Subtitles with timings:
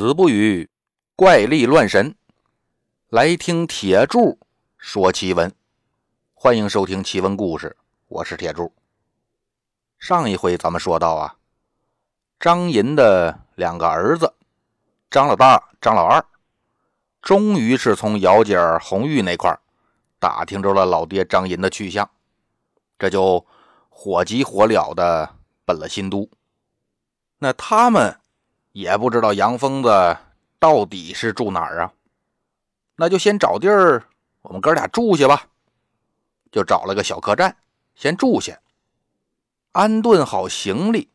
[0.00, 0.70] 子不语
[1.14, 2.16] 怪力乱神，
[3.10, 4.38] 来听铁柱
[4.78, 5.54] 说奇闻。
[6.32, 7.76] 欢迎收听奇闻故事，
[8.08, 8.72] 我是铁柱。
[9.98, 11.36] 上一回咱们说到啊，
[12.38, 14.32] 张银的两个儿子
[15.10, 16.24] 张老大、张老二，
[17.20, 19.54] 终于是从姚姐红玉那块
[20.18, 22.10] 打听着了老爹张银的去向，
[22.98, 23.44] 这就
[23.90, 25.36] 火急火燎的
[25.66, 26.26] 奔了新都。
[27.36, 28.18] 那他们。
[28.72, 30.16] 也不知道杨疯子
[30.58, 31.92] 到底是住哪儿啊？
[32.96, 34.04] 那就先找地儿，
[34.42, 35.48] 我们哥俩住下吧。
[36.52, 37.56] 就找了个小客栈，
[37.94, 38.60] 先住下，
[39.72, 41.08] 安顿好行李，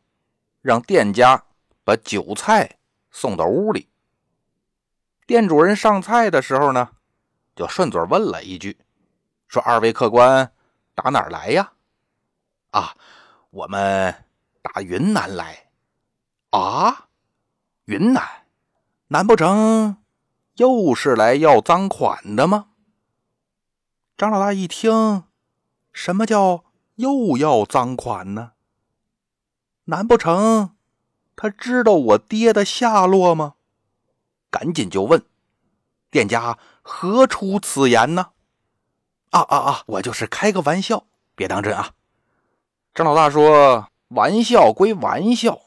[0.62, 1.44] 让店家
[1.84, 2.78] 把酒菜
[3.10, 3.88] 送到屋里。
[5.26, 6.90] 店主人上菜的时候呢，
[7.54, 8.78] 就顺嘴问了一句
[9.48, 10.50] ：“说二位客官
[10.94, 11.72] 打哪儿来呀
[12.72, 12.96] ？”“啊，
[13.50, 14.24] 我们
[14.62, 15.70] 打云南来。
[16.50, 17.05] ”“啊？”
[17.86, 18.20] 云南，
[19.08, 19.98] 难不成
[20.56, 22.70] 又是来要赃款的吗？
[24.16, 25.22] 张老大一听，
[25.92, 26.64] 什么叫
[26.96, 28.54] 又要赃款呢？
[29.84, 30.74] 难不成
[31.36, 33.54] 他知道我爹的下落吗？
[34.50, 35.24] 赶紧就问
[36.10, 38.30] 店家何出此言呢？
[39.30, 39.82] 啊啊啊！
[39.86, 41.04] 我就是开个玩笑，
[41.36, 41.92] 别当真啊！
[42.92, 45.60] 张老大说：“玩笑归玩笑，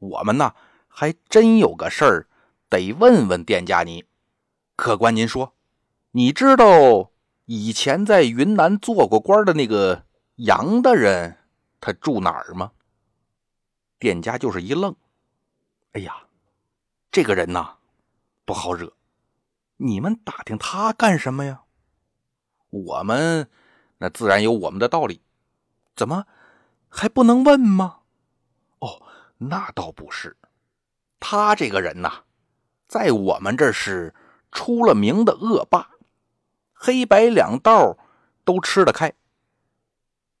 [0.00, 0.52] 我们呢？”
[0.98, 2.26] 还真有个事儿，
[2.70, 4.06] 得问问店家你。
[4.76, 5.54] 客官，您说，
[6.12, 7.12] 你知道
[7.44, 11.36] 以前在云南做过官的那个杨大人，
[11.82, 12.72] 他住哪儿吗？
[13.98, 14.96] 店家就是一愣。
[15.92, 16.16] 哎呀，
[17.12, 17.76] 这个人呐，
[18.46, 18.90] 不好惹。
[19.76, 21.64] 你们打听他干什么呀？
[22.70, 23.50] 我们
[23.98, 25.20] 那自然有我们的道理。
[25.94, 26.26] 怎么
[26.88, 27.98] 还不能问吗？
[28.78, 29.02] 哦，
[29.36, 30.34] 那倒不是。
[31.18, 32.22] 他这个人呐，
[32.86, 34.14] 在我们这是
[34.52, 35.90] 出了名的恶霸，
[36.72, 37.96] 黑白两道
[38.44, 39.12] 都吃得开。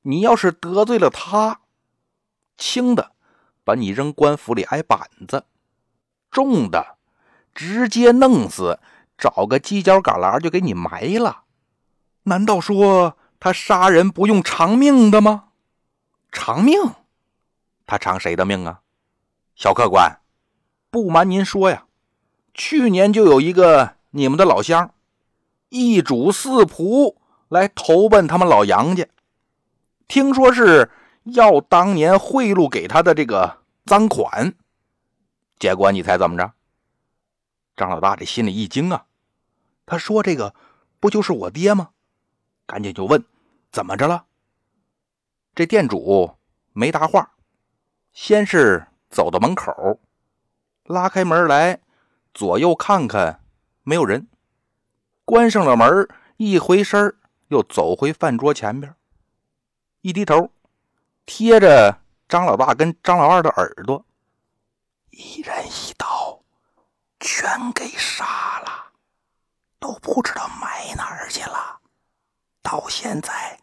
[0.02, 1.60] 你要是得罪了他，
[2.56, 3.12] 轻的
[3.64, 5.46] 把你扔官府里挨板子，
[6.30, 6.96] 重的
[7.54, 8.78] 直接弄死，
[9.18, 11.44] 找个犄角旮旯就给你埋了。
[12.24, 15.48] 难道说他杀人不用偿命的吗？
[16.30, 16.78] 偿命？
[17.86, 18.82] 他偿谁的命啊？
[19.54, 20.20] 小客官。
[20.96, 21.84] 不瞒您说呀，
[22.54, 24.94] 去年就有一个你们的老乡，
[25.68, 27.16] 一主四仆
[27.48, 29.06] 来投奔他们老杨家，
[30.08, 30.90] 听说是
[31.24, 34.54] 要当年贿赂给他的这个赃款，
[35.58, 36.54] 结果你猜怎么着？
[37.76, 39.04] 张老大这心里一惊啊，
[39.84, 40.54] 他说：“这个
[40.98, 41.90] 不就是我爹吗？”
[42.64, 43.22] 赶紧就问
[43.70, 44.24] ：“怎么着了？”
[45.54, 46.36] 这店主
[46.72, 47.32] 没答话，
[48.14, 50.00] 先是走到门口。
[50.86, 51.80] 拉开门来，
[52.32, 53.40] 左右看看，
[53.82, 54.28] 没有人。
[55.24, 57.16] 关上了门，一回身
[57.48, 58.94] 又走回饭桌前边，
[60.02, 60.52] 一低头，
[61.24, 64.04] 贴着张老大跟张老二的耳朵，
[65.10, 66.40] 一人一刀，
[67.18, 68.92] 全给杀了，
[69.80, 71.80] 都不知道埋哪儿去了，
[72.62, 73.58] 到现在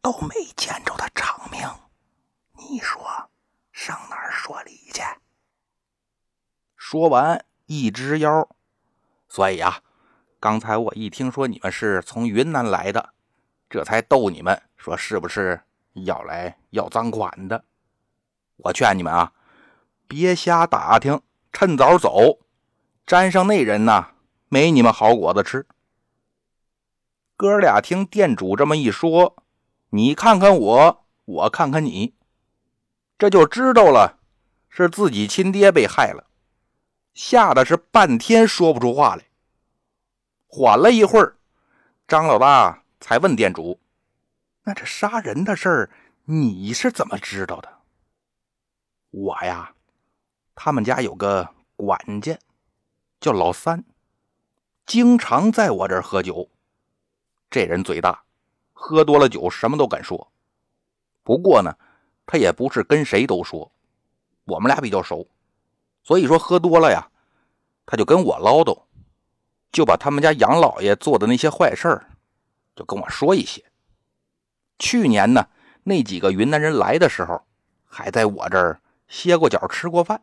[0.00, 1.68] 都没见着他偿命。
[2.52, 3.02] 你说
[3.72, 5.02] 上哪儿说理去？
[6.90, 8.48] 说完，一只腰。
[9.28, 9.82] 所以啊，
[10.40, 13.10] 刚才我一听说你们是从云南来的，
[13.68, 15.60] 这才逗你们说是不是
[15.92, 17.62] 要来要赃款的？
[18.56, 19.34] 我劝你们啊，
[20.06, 21.20] 别瞎打听，
[21.52, 22.38] 趁早走，
[23.06, 24.12] 沾上那人呐，
[24.48, 25.66] 没你们好果子吃。
[27.36, 29.36] 哥俩听店主这么一说，
[29.90, 32.14] 你看看我，我看看你，
[33.18, 34.20] 这就知道了，
[34.70, 36.24] 是自己亲爹被害了。
[37.18, 39.24] 吓得是半天说不出话来。
[40.46, 41.36] 缓了一会儿，
[42.06, 43.80] 张老大才问店主
[44.62, 45.90] ：“那这杀人的事儿，
[46.26, 47.80] 你是怎么知道的？”
[49.10, 49.74] 我呀，
[50.54, 52.38] 他们家有个管家，
[53.18, 53.84] 叫老三，
[54.86, 56.48] 经常在我这儿喝酒。
[57.50, 58.22] 这人嘴大，
[58.72, 60.30] 喝多了酒什么都敢说。
[61.24, 61.76] 不过呢，
[62.24, 63.72] 他也不是跟谁都说，
[64.44, 65.26] 我们俩比较熟。
[66.08, 67.10] 所以说喝多了呀，
[67.84, 68.84] 他就跟我唠叨，
[69.70, 72.00] 就把他们家杨老爷做的那些坏事
[72.74, 73.62] 就跟我说一些。
[74.78, 75.48] 去年呢，
[75.82, 77.44] 那几个云南人来的时候，
[77.84, 80.22] 还在我这儿歇过脚、吃过饭，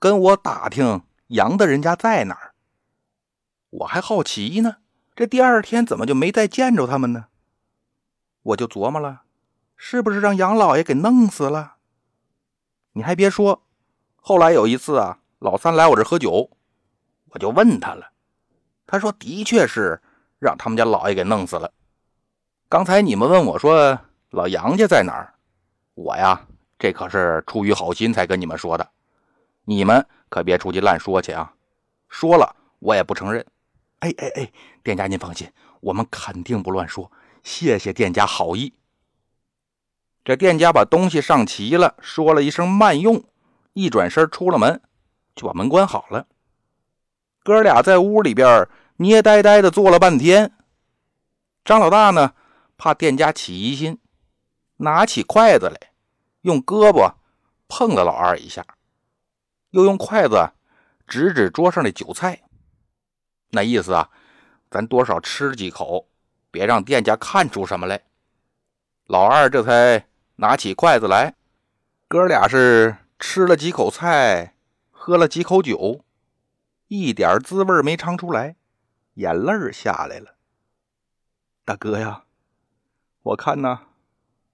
[0.00, 2.52] 跟我打听杨的人家在哪儿。
[3.70, 4.78] 我还好奇呢，
[5.14, 7.26] 这第二天怎么就没再见着他们呢？
[8.42, 9.22] 我就琢磨了，
[9.76, 11.76] 是不是让杨老爷给弄死了？
[12.94, 13.62] 你还别说。
[14.20, 16.50] 后来有一次啊，老三来我这喝酒，
[17.30, 18.10] 我就问他了，
[18.86, 20.00] 他说的确是
[20.38, 21.72] 让他们家老爷给弄死了。
[22.68, 23.98] 刚才你们问我说
[24.30, 25.34] 老杨家在哪儿，
[25.94, 26.46] 我呀，
[26.78, 28.88] 这可是出于好心才跟你们说的，
[29.64, 31.52] 你们可别出去乱说去啊！
[32.08, 33.44] 说了我也不承认。
[34.00, 34.52] 哎哎哎，
[34.82, 35.50] 店家您放心，
[35.80, 37.10] 我们肯定不乱说，
[37.42, 38.72] 谢谢店家好意。
[40.24, 43.22] 这店家把东西上齐了，说了一声慢用，
[43.72, 44.80] 一转身出了门，
[45.34, 46.26] 就把门关好了。
[47.42, 50.52] 哥俩在屋里边捏呆呆的坐了半天。
[51.64, 52.34] 张老大呢？
[52.82, 54.00] 怕店家起疑心，
[54.78, 55.92] 拿起筷子来，
[56.40, 57.12] 用胳膊
[57.68, 58.64] 碰了老二一下，
[59.72, 60.52] 又用筷子
[61.06, 62.40] 指指桌上的酒菜，
[63.50, 64.08] 那意思啊，
[64.70, 66.08] 咱多少吃几口，
[66.50, 68.02] 别让店家看出什么来。
[69.04, 70.06] 老二这才
[70.36, 71.34] 拿起筷子来，
[72.08, 74.54] 哥俩是吃了几口菜，
[74.90, 76.06] 喝了几口酒，
[76.88, 78.56] 一点滋味没尝出来，
[79.14, 80.36] 眼泪下来了。
[81.66, 82.24] 大哥呀！
[83.22, 83.82] 我看呐，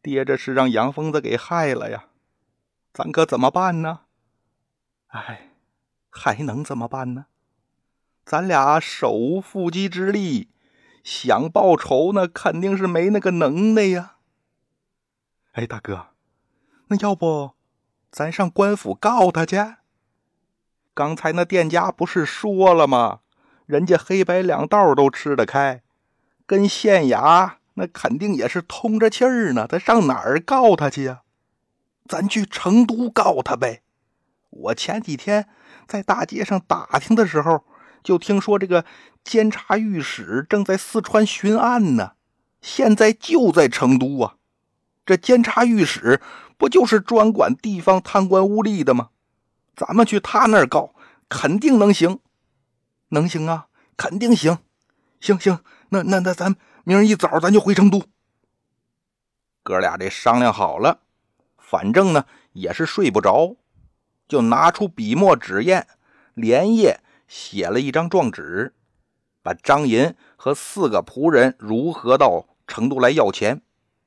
[0.03, 2.09] 爹这是让杨疯子给害了呀，
[2.93, 4.01] 咱可怎么办呢？
[5.07, 5.53] 哎，
[6.11, 7.27] 还能怎么办呢？
[8.25, 10.51] 咱俩手无缚鸡之力，
[11.05, 14.17] 想报仇那肯定是没那个能耐呀。
[15.53, 16.09] 哎，大哥，
[16.89, 17.53] 那要不
[18.17, 19.63] 咱上官府告他去？
[20.95, 23.21] 刚才那店家不是说了吗？
[23.67, 25.83] 人家黑白两道都吃得开，
[26.47, 27.57] 跟县衙。
[27.75, 31.25] 那肯定也是通着气儿呢，他上哪儿告他去呀？
[32.09, 33.83] 咱去成都告他呗。
[34.49, 35.47] 我前几天
[35.87, 37.65] 在大街上打听的时候，
[38.03, 38.87] 就听说这个
[39.23, 42.13] 监察御史正在四川巡案呢，
[42.63, 44.37] 现在就在成都啊。
[45.05, 46.21] 这监察御史
[46.57, 49.11] 不就是专管地方贪官污吏的吗？
[49.75, 50.95] 咱们去他那儿告，
[51.29, 52.21] 肯定能行，
[53.09, 53.67] 能行啊，
[53.97, 54.59] 肯定行。
[55.21, 55.61] 行行，
[55.91, 56.57] 那那那咱。
[56.89, 58.05] 明儿一早咱就回成都。
[59.65, 61.01] 哥俩这商量好了，
[61.59, 63.57] 反正呢也是睡不着，
[64.29, 65.85] 就拿出笔墨纸砚，
[66.35, 68.73] 连夜写了一张状纸，
[69.43, 73.63] 把张银和四个仆人如何到成都来要钱，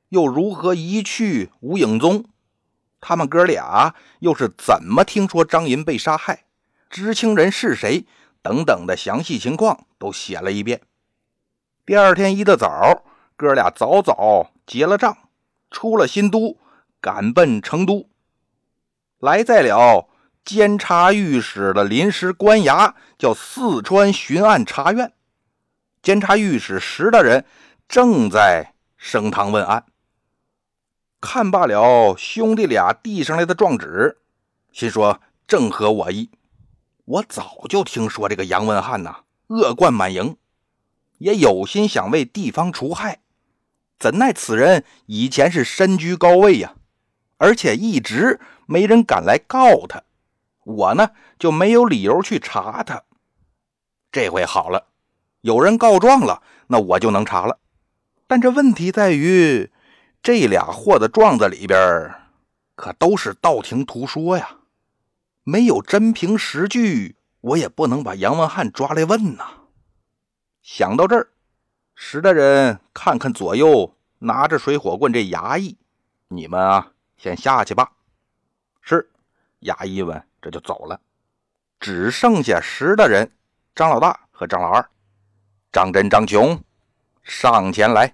[0.08, 2.24] 又如何一去无影踪，
[3.00, 6.44] 他们哥俩又是怎么听说张银被杀害，
[6.88, 8.04] 知情人是谁
[8.42, 10.82] 等等的详细情况都写了一遍。
[11.86, 13.04] 第二天一大早，
[13.36, 15.16] 哥俩早早结了账，
[15.70, 16.58] 出了新都，
[17.00, 18.08] 赶奔成都。
[19.18, 20.08] 来在了
[20.44, 25.12] 监察御史的临时官衙，叫四川巡案察院。
[26.02, 27.44] 监察御史石大人
[27.88, 29.84] 正在升堂问案，
[31.20, 34.18] 看罢了兄弟俩递上来的状纸，
[34.72, 36.30] 心说正合我意。
[37.04, 40.36] 我早就听说这个杨文翰呐，恶贯满盈。
[41.18, 43.20] 也有心想为地方除害，
[43.98, 46.74] 怎奈此人以前是身居高位呀，
[47.36, 50.02] 而且一直没人敢来告他，
[50.64, 53.02] 我呢就没有理由去查他。
[54.10, 54.86] 这回好了，
[55.42, 57.58] 有人告状了，那我就能查了。
[58.26, 59.70] 但这问题在于，
[60.22, 62.14] 这俩货的状子里边
[62.74, 64.56] 可都是道听途说呀，
[65.44, 69.46] 没有真凭实据，我也不能把杨文翰抓来问呐。
[70.62, 71.28] 想到这儿，
[71.94, 75.78] 石大人看看左右，拿着水火棍这衙役，
[76.28, 77.90] 你们啊，先下去吧。
[78.82, 79.10] 是，
[79.60, 81.00] 衙役们这就走了，
[81.78, 83.30] 只剩下石大人、
[83.74, 84.86] 张老大和张老二。
[85.72, 86.62] 张真、张琼
[87.22, 88.12] 上前来，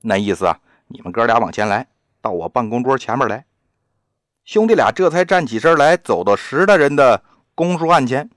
[0.00, 1.86] 那意思啊，你们哥俩往前来，
[2.20, 3.46] 到我办公桌前面来。
[4.44, 7.22] 兄弟俩这才站起身来，走到石大人的
[7.54, 8.28] 公书案前。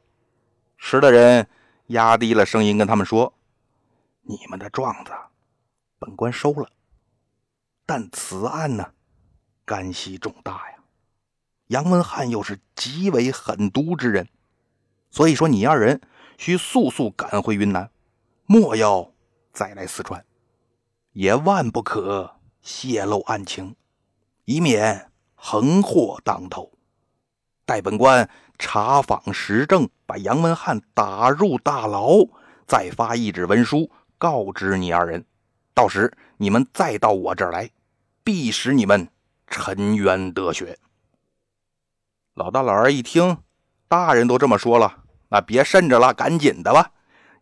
[0.77, 1.47] 石大人。
[1.87, 3.33] 压低了声音跟他们说
[4.23, 5.11] ：“你们的状子，
[5.99, 6.69] 本官收了。
[7.85, 8.93] 但此案呢，
[9.65, 10.77] 干系重大呀。
[11.67, 14.25] 杨文翰又是极为狠毒之人，
[15.09, 15.99] 所以说你二人
[16.37, 17.91] 需速速赶回云南，
[18.45, 19.11] 莫要
[19.51, 20.23] 再来四川，
[21.11, 23.75] 也万不可泄露案情，
[24.45, 26.71] 以免横祸当头。
[27.65, 28.29] 待本官。”
[28.63, 32.23] 查访实证，把杨文翰打入大牢，
[32.67, 33.89] 再发一纸文书
[34.19, 35.25] 告知你二人。
[35.73, 37.71] 到时你们再到我这儿来，
[38.23, 39.09] 必使你们
[39.47, 40.77] 沉冤得雪。
[42.35, 43.39] 老大、老二一听，
[43.87, 46.91] 大人都这么说了，那别慎着了，赶紧的吧！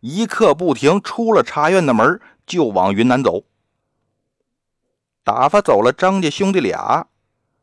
[0.00, 3.44] 一刻不停，出了茶院的门，就往云南走。
[5.24, 7.06] 打发走了张家兄弟俩，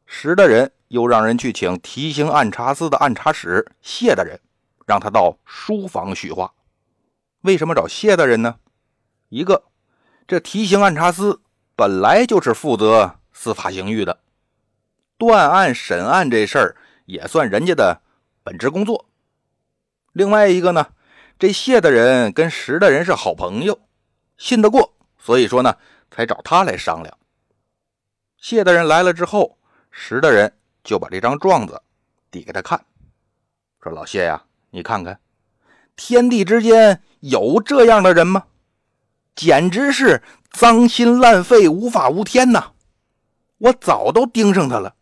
[0.06, 0.72] 石大人。
[0.90, 4.40] 又让人去请提刑按察司的按察使谢大人，
[4.86, 6.54] 让他到书房叙话。
[7.42, 8.56] 为什么找谢大人呢？
[9.28, 9.66] 一个，
[10.26, 11.42] 这提刑按察司
[11.76, 14.18] 本来就是负责司法刑狱的，
[15.18, 18.02] 断案审案这事儿也算人家的
[18.42, 19.10] 本职工作。
[20.14, 20.88] 另外一个呢，
[21.38, 23.78] 这谢大人跟石大人是好朋友，
[24.38, 25.76] 信得过，所以说呢，
[26.10, 27.18] 才找他来商量。
[28.50, 29.58] 谢大人来了之后，
[29.92, 31.82] 石大人就把这张状子
[32.32, 32.82] 递给他看，
[33.84, 35.20] 说：“老谢呀，你看看，
[35.98, 38.46] 天地之间有这样的人吗？
[39.36, 42.72] 简直是脏心烂肺、无法无天呐！
[43.58, 44.96] 我早都盯上他了，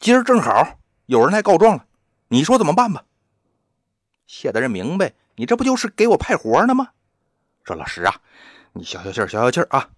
[0.00, 1.86] 今儿正好有人来告状了，
[2.26, 3.04] 你说怎么办吧？”
[4.26, 6.88] 谢大人明白，你这不就是给我派活呢吗？
[7.62, 8.20] 说老石啊，
[8.72, 9.90] 你消消气，消消气啊！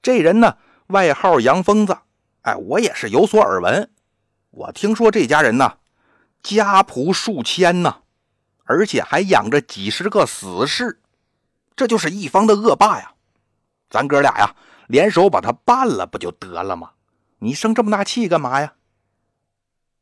[0.00, 1.98] 这人呢，外号杨疯子。
[2.42, 3.90] 哎，我也是有所耳闻。
[4.50, 5.78] 我听说这家人呢，
[6.42, 8.02] 家仆数千呢，
[8.64, 11.00] 而且还养着几十个死士，
[11.76, 13.12] 这就是一方的恶霸呀。
[13.90, 14.56] 咱哥俩呀，
[14.88, 16.92] 联手把他办了，不就得了吗？
[17.40, 18.72] 你生这么大气干嘛呀？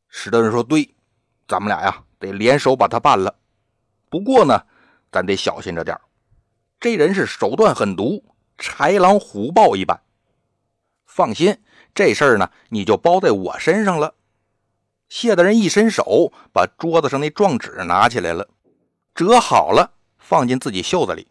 [0.07, 0.95] 石德人说：“对，
[1.47, 3.35] 咱们俩呀，得联手把他办了。
[4.09, 4.65] 不过呢，
[5.11, 5.99] 咱得小心着点
[6.79, 8.23] 这人是手段狠毒，
[8.57, 10.01] 豺狼虎豹一般。
[11.05, 11.57] 放心。”
[11.93, 14.15] 这事儿呢，你就包在我身上了。
[15.07, 18.47] 谢大人一伸手，把桌子上那状纸拿起来了，
[19.15, 21.27] 折好了，放进自己袖子里。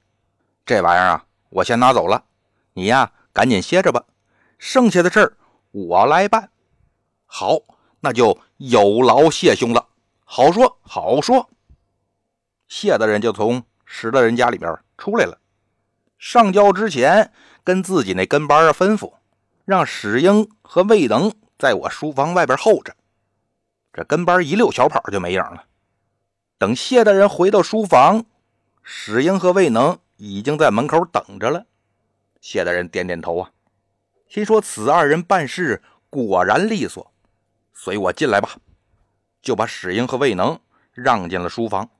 [0.67, 2.25] 这玩意儿啊，我先拿走了，
[2.75, 4.05] 你呀，赶紧歇着吧。
[4.59, 5.37] 剩下的事儿
[5.71, 6.50] 我来办。
[7.25, 7.57] 好，
[8.00, 9.87] 那就有劳谢兄了。
[10.25, 11.49] 好说好说。
[12.67, 15.38] 谢大人就从石大人家里边出来了，
[16.19, 19.15] 上轿之前跟自己那跟班啊吩咐。
[19.68, 22.96] 让史英和魏能在我书房外边候着，
[23.92, 25.66] 这跟班一溜小跑就没影了。
[26.56, 28.25] 等谢大人回到书房，
[28.82, 31.66] 史英和魏能已经在门口等着了。
[32.40, 33.50] 谢大人点点头啊，
[34.26, 37.12] 心说此二人办事果然利索，
[37.75, 38.56] 随我进来吧。
[39.42, 40.58] 就把史英和魏能
[40.94, 41.90] 让进了书房。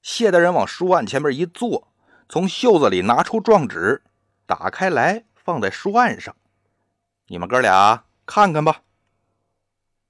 [0.00, 1.88] 谢大人往书案前面一坐，
[2.30, 4.02] 从袖子里拿出状纸，
[4.46, 6.34] 打开来放在书案上。
[7.30, 8.80] 你们哥俩看看吧。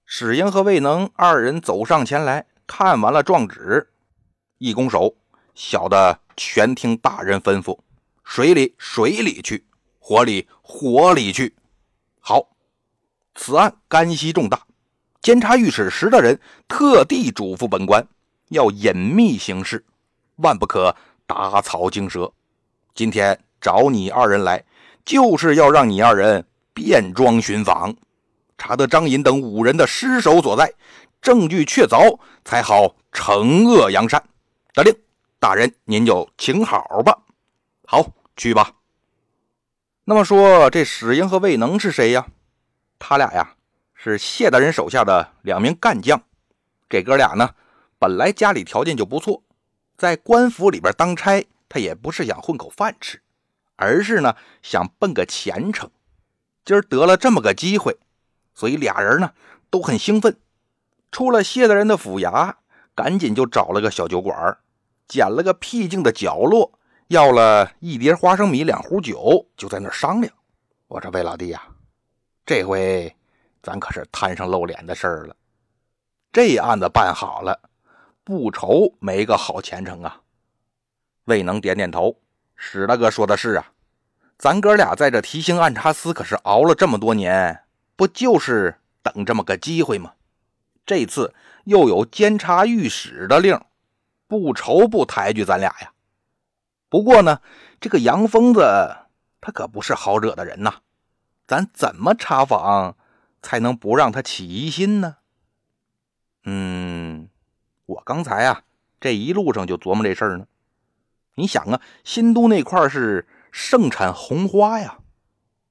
[0.05, 3.91] 史英和魏能二人走上前来看完了状纸，
[4.59, 5.17] 一拱手
[5.53, 7.77] ：“小的全听大人吩咐，
[8.23, 9.67] 水里水里去，
[9.99, 11.57] 火里火里去。”
[12.21, 12.51] 好，
[13.35, 14.65] 此案干系重大，
[15.21, 18.07] 监察御史石大人特地嘱咐本官
[18.51, 19.85] 要隐秘行事，
[20.37, 20.95] 万不可
[21.27, 22.33] 打草惊蛇。
[22.95, 24.65] 今天找你二人来，
[25.05, 26.47] 就是要让你二人。
[26.79, 27.93] 便装寻访，
[28.57, 30.73] 查得张隐等五人的尸首所在，
[31.21, 34.23] 证据确凿，才好惩恶扬善。
[34.73, 34.95] 得令，
[35.41, 37.19] 大人您就请好吧。
[37.85, 38.71] 好，去吧。
[40.05, 42.29] 那么说，这史英和魏能是谁呀？
[42.97, 43.55] 他俩呀，
[43.93, 46.23] 是谢大人手下的两名干将。
[46.89, 47.57] 这哥俩呢，
[47.99, 49.43] 本来家里条件就不错，
[49.97, 53.21] 在官府里边当差，他也不是想混口饭吃，
[53.75, 55.91] 而是呢，想奔个前程。
[56.69, 57.97] 今儿得了这么个机会，
[58.55, 59.33] 所以俩人呢
[59.71, 60.39] 都很兴奋。
[61.11, 62.57] 出了谢大人的府衙，
[62.95, 64.55] 赶紧就找了个小酒馆，
[65.07, 70.31] 捡了个僻静的角落，要了一碟花生米、两壶酒，就在那商量。
[70.89, 71.63] 我说魏老弟呀，
[72.45, 73.17] 这回
[73.63, 75.35] 咱可是摊上露脸的事儿了。
[76.31, 77.59] 这案子办好了，
[78.23, 80.21] 不愁没个好前程啊。
[81.25, 82.15] 魏能点点头，
[82.57, 83.73] 史大哥说的是啊。
[84.39, 87.65] 咱哥俩在这提刑按察司可是熬了这么多年，
[87.97, 90.13] 不就是等这么个机会吗？
[90.87, 93.61] 这次又有监察御史的令，
[94.29, 95.93] 不愁不抬举咱俩呀。
[96.89, 97.41] 不过呢，
[97.81, 98.61] 这个杨疯子
[99.41, 100.77] 他可不是好惹的人呐，
[101.49, 102.97] 咱怎么查访
[103.43, 105.17] 才能不让他起疑心呢？
[106.45, 107.29] 嗯，
[107.87, 108.63] 我刚才啊
[109.01, 110.47] 这一路上就琢磨这事儿呢。
[111.35, 113.27] 你想啊，新都那块是。
[113.51, 114.99] 盛产红花呀！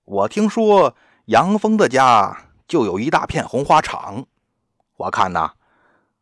[0.05, 4.25] 我听说杨峰的家就有一大片红花场。
[4.95, 5.53] 我看呐，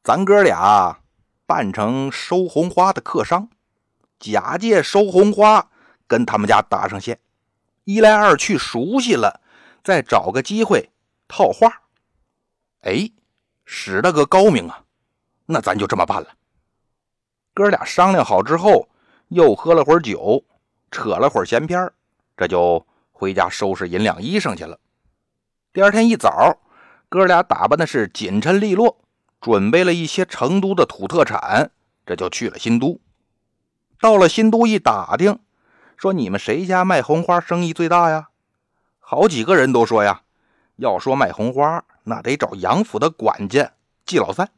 [0.04, 1.00] 咱哥俩
[1.46, 3.50] 扮成收红花的客商，
[4.20, 5.70] 假借收红花
[6.08, 7.20] 跟他们家搭上线，
[7.84, 9.42] 一来二去熟悉了，
[9.84, 10.92] 再找个机会
[11.28, 11.84] 套话。
[12.82, 13.12] 哎，
[13.64, 14.84] 史大哥高明啊！
[15.46, 16.30] 那咱就这么办了。
[17.54, 18.90] 哥俩商量好之后，
[19.30, 20.44] 又喝了会儿酒。
[20.96, 21.92] 扯了会儿闲篇
[22.38, 24.80] 这就回家收拾银两衣裳去了。
[25.74, 26.58] 第二天一早，
[27.10, 28.98] 哥俩打扮的是紧称利落，
[29.42, 31.72] 准备了一些成都的土特产，
[32.06, 33.02] 这就去了新都。
[34.00, 35.38] 到了新都一打听，
[35.98, 38.30] 说你们谁家卖红花生意最大呀？
[39.00, 40.22] 好几个人都说呀，
[40.78, 43.74] 要说卖红花，那得找杨府的管家
[44.06, 44.50] 季老三。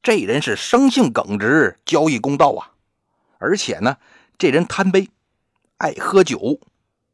[0.00, 2.70] 这人是生性耿直，交易公道啊，
[3.38, 3.96] 而且呢，
[4.38, 5.10] 这人贪杯，
[5.78, 6.58] 爱喝酒，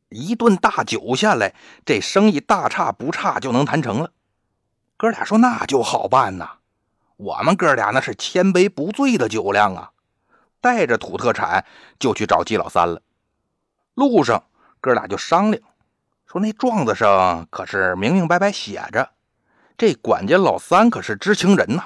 [0.08, 1.54] 一顿大酒下来，
[1.84, 4.10] 这生意大差不差就能谈成了。
[4.96, 6.48] 哥俩说那就好办呐，
[7.16, 9.90] 我们哥俩那是千杯不醉的酒量啊，
[10.62, 11.66] 带着土特产
[11.98, 13.02] 就去找季老三了。
[13.94, 14.42] 路上
[14.80, 15.62] 哥俩就商量，
[16.26, 19.10] 说那状子上可是明明白白写着，
[19.76, 21.84] 这管家老三可是知情人呐。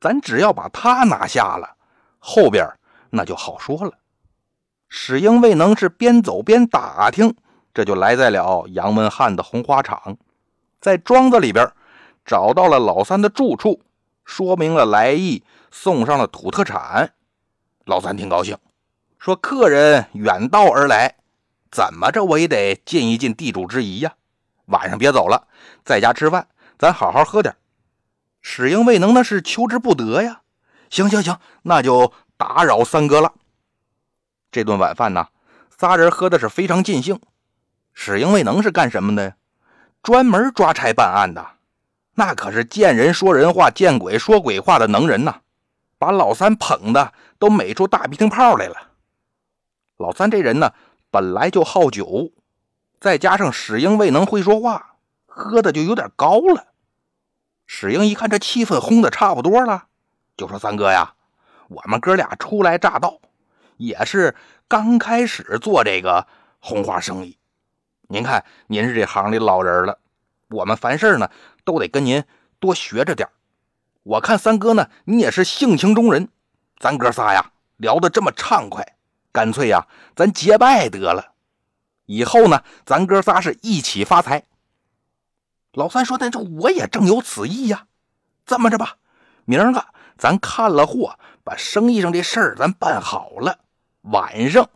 [0.00, 1.76] 咱只要把他拿下了，
[2.18, 2.66] 后边
[3.10, 3.92] 那就好说了。
[4.94, 7.34] 史英未能是边走边打听，
[7.72, 10.18] 这就来在了杨文翰的红花场，
[10.82, 11.66] 在庄子里边
[12.26, 13.80] 找到了老三的住处，
[14.26, 17.14] 说明了来意，送上了土特产。
[17.86, 18.58] 老三挺高兴，
[19.18, 21.14] 说：“客人远道而来，
[21.70, 24.12] 怎么着我也得尽一尽地主之谊呀。
[24.66, 25.48] 晚上别走了，
[25.86, 26.46] 在家吃饭，
[26.78, 27.56] 咱好好喝点。”
[28.42, 30.42] 史英未能，那是求之不得呀。
[30.90, 33.32] 行行行，那就打扰三哥了。
[34.52, 35.28] 这顿晚饭呢，
[35.70, 37.18] 仨人喝的是非常尽兴。
[37.94, 39.36] 史英未能是干什么的呀？
[40.02, 41.52] 专门抓差办案的，
[42.14, 45.40] 那可是见人说人话，见鬼说鬼话的能人呐！
[45.96, 48.90] 把老三捧的都美出大鼻涕泡来了。
[49.96, 50.74] 老三这人呢，
[51.10, 52.32] 本来就好酒，
[53.00, 56.74] 再加上史英未能会说话，喝的就有点高了。
[57.66, 59.84] 史英一看这气氛烘的差不多了，
[60.36, 61.14] 就说：“三哥呀，
[61.68, 63.20] 我们哥俩初来乍到，
[63.82, 64.36] 也是
[64.68, 66.26] 刚开始做这个
[66.60, 67.36] 红花生意。
[68.08, 69.98] 您看您是这行里老人了，
[70.48, 71.28] 我们凡事呢
[71.64, 72.22] 都得跟您
[72.60, 73.28] 多学着点
[74.04, 76.28] 我看三哥呢，你也是性情中人，
[76.78, 78.96] 咱哥仨呀聊得这么畅快，
[79.32, 81.32] 干脆呀咱结拜得了。
[82.06, 84.44] 以后呢，咱哥仨是一起发财。”
[85.74, 87.86] 老三说：“那这我也正有此意呀，
[88.44, 88.96] 这么着吧，
[89.44, 89.84] 明儿个
[90.18, 93.60] 咱看了货，把生意上这事儿咱办好了，
[94.02, 94.68] 晚上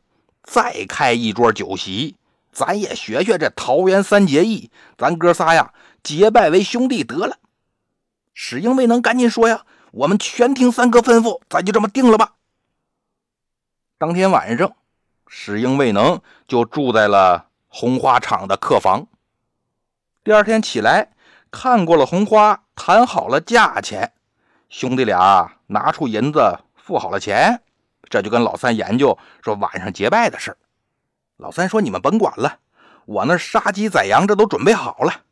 [0.43, 2.17] 再开一桌酒席，
[2.53, 7.39] 咱也学学这桃园三结义，咱哥仨呀结拜为兄弟得了。”
[8.33, 12.35] 史英未能赶紧说：“呀，我们全听三哥吩咐，咱就这么定了吧。”
[13.99, 14.77] 当天晚上，
[15.27, 19.07] 史英未能就住在了红花场的客房。
[20.23, 21.12] 第二天起来，
[21.51, 24.12] 看过了红花，谈好了价钱，
[24.69, 27.62] 兄弟俩拿出银子付好了钱，
[28.09, 30.57] 这就跟老三研究说晚上结拜的事
[31.37, 32.61] 老三说：“你们甭管了，
[33.05, 35.23] 我那杀鸡宰羊这都准备好了。”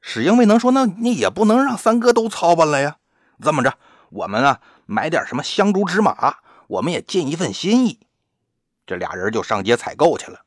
[0.00, 2.96] 史英未能说：“那你也不能让三哥都操办了呀。
[3.42, 3.74] 这么着，
[4.10, 8.00] 我们啊买点什么香烛纸马，我们也尽一份心意。”
[8.86, 10.40] 这俩人就上街采购去了。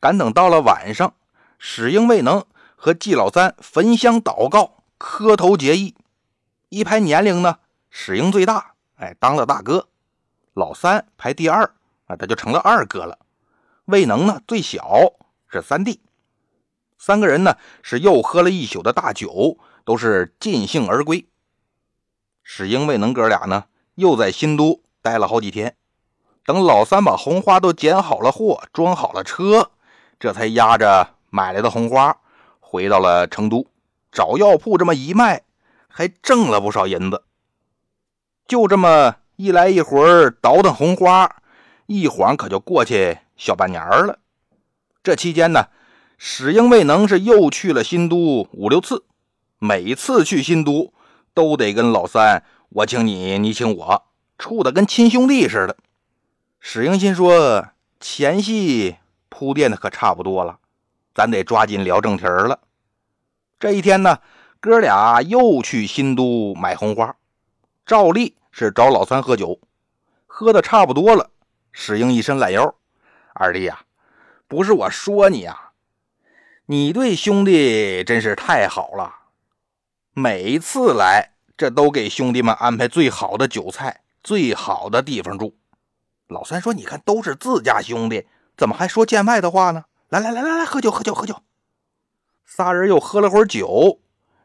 [0.00, 1.14] 赶等到了晚上，
[1.58, 2.44] 史英未能。
[2.76, 5.94] 和季老三焚香祷告，磕头结义。
[6.68, 9.88] 一排年龄呢，史英最大，哎，当了大哥。
[10.54, 11.64] 老三排第二，
[12.06, 13.18] 啊，他就成了二哥了。
[13.86, 15.12] 魏能呢最小，
[15.48, 16.00] 是三弟。
[16.96, 21.28] 三个人呢是又喝了一宿的大酒，都是尽兴而归。
[22.42, 23.64] 史英、魏能哥俩呢
[23.96, 25.76] 又在新都待了好几天。
[26.46, 29.70] 等老三把红花都捡好了货，装好了车，
[30.18, 32.16] 这才押着买来的红花。
[32.60, 33.66] 回到了成都，
[34.12, 35.42] 找药铺这么一卖，
[35.88, 37.24] 还挣了不少银子。
[38.46, 39.98] 就这么一来一回
[40.40, 41.36] 倒腾红花，
[41.86, 44.18] 一晃可就过去小半年了。
[45.02, 45.66] 这期间呢，
[46.18, 49.04] 史英未能是又去了新都五六次，
[49.58, 50.92] 每次去新都
[51.34, 54.04] 都得跟老三我请你，你请我，
[54.38, 55.76] 处的跟亲兄弟似的。
[56.60, 57.68] 史英心说，
[57.98, 58.96] 前戏
[59.28, 60.58] 铺垫的可差不多了。
[61.12, 62.60] 咱得抓紧聊正题了。
[63.58, 64.18] 这一天呢，
[64.60, 67.16] 哥俩又去新都买红花，
[67.84, 69.58] 照例是找老三喝酒，
[70.28, 71.28] 喝的差不多了。
[71.72, 72.76] 史英一伸懒腰
[73.34, 73.80] ：“二弟呀，
[74.46, 75.72] 不是我说你呀，
[76.66, 79.12] 你对兄弟真是太好了，
[80.12, 85.56] 每次来这都给兄弟们安排最好的酒菜，最好的地方住。”
[86.30, 91.42] 老三说：“你看，都是自家兄弟，怎么还说见外的话呢？”来来来来来，喝酒喝酒喝酒！
[92.46, 93.98] 仨人又喝了会儿酒，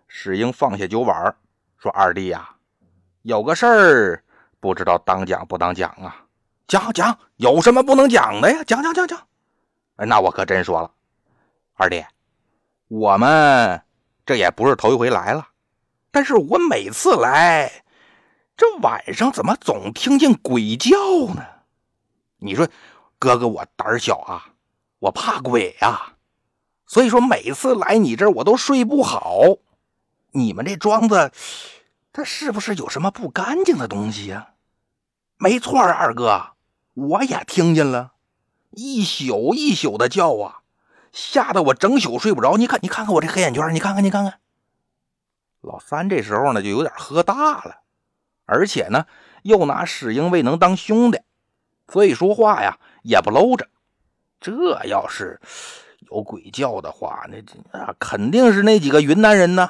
[0.07, 1.35] 史英放下酒碗，
[1.77, 2.55] 说：“二弟呀，
[3.23, 4.23] 有个事儿，
[4.59, 6.25] 不知道当讲不当讲啊？
[6.67, 8.63] 讲讲，有什么不能讲的呀？
[8.63, 9.27] 讲讲讲讲。
[9.97, 10.91] 哎，那我可真说了，
[11.75, 12.05] 二弟，
[12.87, 13.81] 我们
[14.25, 15.47] 这也不是头一回来了，
[16.11, 17.83] 但是我每次来，
[18.55, 20.95] 这晚上怎么总听见鬼叫
[21.33, 21.43] 呢？
[22.37, 22.67] 你说，
[23.17, 24.53] 哥哥我胆儿小啊，
[24.99, 26.13] 我怕鬼呀，
[26.85, 29.57] 所以说每次来你这儿我都睡不好。
[30.31, 31.31] 你们这庄子，
[32.11, 34.53] 他是不是有什么不干净的东西呀？
[35.37, 36.53] 没错二哥，
[36.93, 38.13] 我也听见了，
[38.71, 40.61] 一宿一宿的叫啊，
[41.11, 42.57] 吓得我整宿睡不着。
[42.57, 44.39] 你看，你看看我这黑眼圈，你看看，你看看。
[45.61, 47.81] 老三这时候呢，就有点喝大了。
[48.45, 49.05] 而且呢，
[49.43, 51.21] 又拿史英未能当兄弟，
[51.87, 53.67] 所以说话呀也不搂着。
[54.41, 55.39] 这要是
[56.11, 59.69] 有鬼叫的话，那啊肯定是那几个云南人呢。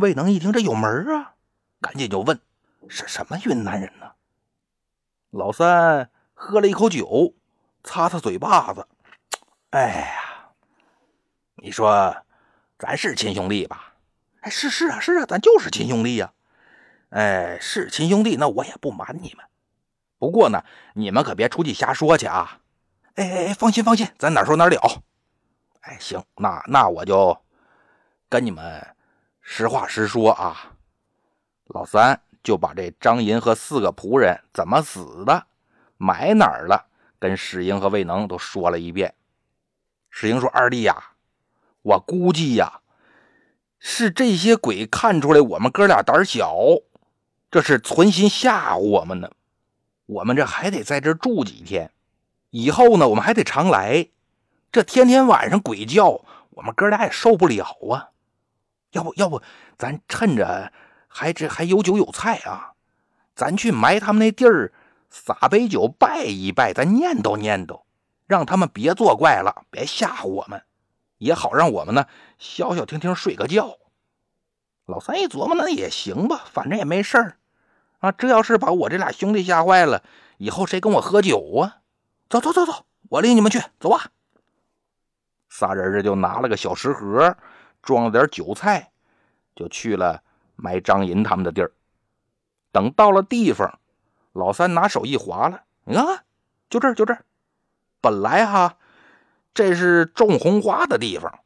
[0.00, 1.34] 未能一听这有门啊，
[1.80, 2.40] 赶紧就问
[2.88, 4.12] ：“是什么云南人呢？”
[5.30, 7.34] 老三喝了一口酒，
[7.84, 8.88] 擦擦嘴巴子
[9.70, 10.50] ：“哎呀，
[11.56, 12.16] 你说
[12.78, 13.94] 咱是亲兄弟吧？
[14.40, 16.32] 哎，是是啊，是啊，咱就是亲兄弟呀。”
[17.10, 19.44] 哎，是亲兄弟，那我也不瞒你们。
[20.18, 22.60] 不过呢，你们可别出去瞎说去啊！
[23.16, 25.02] 哎哎哎，放心放心，咱哪说哪了。
[25.80, 27.36] 哎，行，那那我就
[28.28, 28.94] 跟你们
[29.52, 30.76] 实话实说啊。
[31.66, 35.44] 老三就把这张银和四个仆人怎么死的、
[35.96, 36.86] 埋哪儿了，
[37.18, 39.12] 跟史英和魏能都说了一遍。
[40.08, 41.14] 史英说：“二弟呀，
[41.82, 42.80] 我估计呀，
[43.80, 46.56] 是这些鬼看出来我们哥俩胆小。”
[47.50, 49.32] 这是存心吓唬我们呢，
[50.06, 51.90] 我们这还得在这住几天，
[52.50, 54.06] 以后呢，我们还得常来。
[54.70, 58.09] 这天天晚上鬼叫，我们哥俩也受不了啊。
[58.92, 59.42] 要不要不，
[59.78, 60.72] 咱趁着
[61.08, 62.72] 还这还有酒有菜啊，
[63.34, 64.72] 咱去埋他们那地儿，
[65.08, 67.82] 撒杯酒拜一拜，咱念叨念叨，
[68.26, 70.62] 让他们别作怪了，别吓唬我们，
[71.18, 72.06] 也好让我们呢
[72.38, 73.78] 消消停停睡个觉。
[74.86, 77.36] 老三一琢磨，那也行吧，反正也没事儿。
[78.00, 80.02] 啊，这要是把我这俩兄弟吓坏了，
[80.38, 81.78] 以后谁跟我喝酒啊？
[82.28, 84.10] 走走走走，我领你们去，走吧。
[85.48, 87.36] 仨人这就拿了个小食盒，
[87.82, 88.90] 装了点酒菜，
[89.54, 90.22] 就去了
[90.56, 91.72] 埋张银他们的地儿。
[92.72, 93.78] 等到了地方，
[94.32, 96.24] 老三拿手一划了，你看看，
[96.68, 97.24] 就这儿，就这儿。
[98.00, 98.76] 本来哈，
[99.52, 101.40] 这是种红花的地方，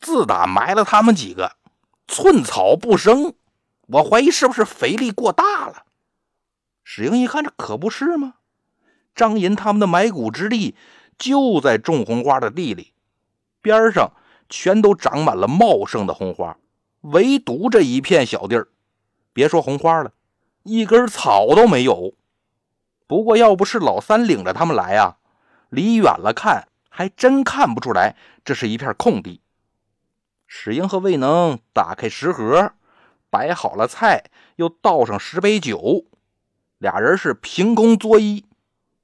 [0.00, 1.56] 自打埋了他们几个，
[2.08, 3.34] 寸草不生。
[3.86, 5.84] 我怀疑是不是肥力过大了？
[6.82, 8.34] 史英一看，这可不是吗？
[9.14, 10.74] 张银他们的埋骨之地
[11.16, 12.92] 就在种红花的地里，
[13.60, 14.12] 边上
[14.48, 16.56] 全都长满了茂盛的红花，
[17.00, 18.68] 唯独这一片小地儿，
[19.32, 20.12] 别说红花了，
[20.62, 22.14] 一根草都没有。
[23.06, 25.16] 不过要不是老三领着他们来啊，
[25.68, 29.40] 离远了看还真看不出来这是一片空地。
[30.46, 32.72] 史英和魏能打开食盒。
[33.30, 36.04] 摆好了菜，又倒上十杯酒，
[36.78, 38.44] 俩人是凭空作揖。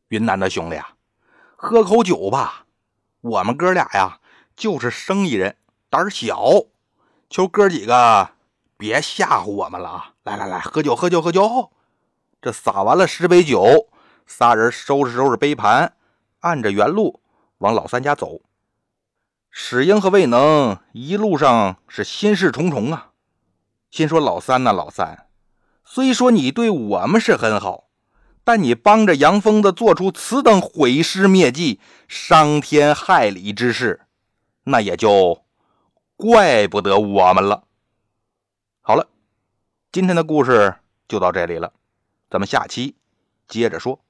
[0.06, 0.94] 云南的兄弟啊，
[1.56, 2.64] 喝口酒吧。
[3.22, 4.19] 我们哥俩呀，
[4.60, 5.56] 就是生意人，
[5.88, 6.66] 胆小，
[7.30, 8.32] 求哥几个
[8.76, 10.12] 别吓唬我们了啊！
[10.22, 11.70] 来来来，喝酒喝酒喝酒。
[12.42, 13.88] 这洒完了十杯酒，
[14.26, 15.94] 仨人收拾收拾杯盘，
[16.40, 17.22] 按着原路
[17.56, 18.42] 往老三家走。
[19.48, 23.12] 史英和魏能一路上是心事重重啊。
[23.90, 25.28] 心说：“老三呐，老三，
[25.86, 27.84] 虽说你对我们是很好，
[28.44, 34.02] 但你帮着杨疯子做出此等毁尸灭迹、伤天害理之事，
[34.64, 35.44] 那也就
[36.16, 37.64] 怪不得我们了。”
[38.82, 39.08] 好了，
[39.92, 40.76] 今天的故事
[41.08, 41.72] 就到这里了，
[42.28, 42.96] 咱们下期
[43.46, 44.00] 接着说。